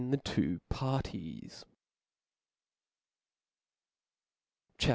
[0.09, 1.63] the two parties.
[4.79, 4.89] CHAP.